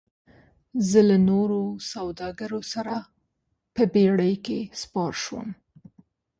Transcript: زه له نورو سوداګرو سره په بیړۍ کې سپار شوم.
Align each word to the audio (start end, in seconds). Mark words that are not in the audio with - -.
زه 0.89 0.99
له 1.09 1.17
نورو 1.29 1.61
سوداګرو 1.93 2.61
سره 2.73 2.95
په 3.75 3.81
بیړۍ 3.93 4.35
کې 4.45 4.59
سپار 4.81 5.13
شوم. 5.23 5.47